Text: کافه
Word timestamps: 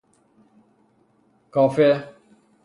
کافه 1.53 2.13